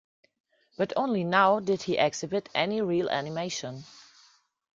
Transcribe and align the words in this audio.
But 0.79 0.93
only 0.95 1.23
now 1.23 1.59
did 1.59 1.83
he 1.83 1.95
exhibit 1.99 2.49
any 2.55 2.81
real 2.81 3.07
animation. 3.11 3.83